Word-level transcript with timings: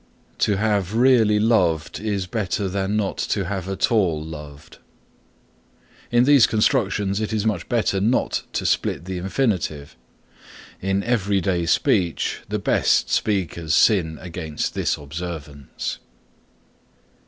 "To 0.39 0.57
have 0.57 0.95
really 0.95 1.39
loved 1.39 1.99
is 1.99 2.25
better 2.25 2.67
than 2.67 2.97
not 2.97 3.19
to 3.19 3.45
have 3.45 3.69
at 3.69 3.91
all 3.91 4.19
loved." 4.19 4.79
In 6.09 6.23
these 6.23 6.47
constructions 6.47 7.21
it 7.21 7.31
is 7.31 7.45
much 7.45 7.69
better 7.69 7.99
not 8.01 8.41
to 8.53 8.65
split 8.65 9.05
the 9.05 9.19
infinitive. 9.19 9.95
In 10.81 11.03
every 11.03 11.39
day 11.39 11.67
speech 11.67 12.41
the 12.49 12.57
best 12.57 13.11
speakers 13.11 13.75
sin 13.75 14.17
against 14.19 14.73
this 14.73 14.97
observance. 14.97 15.99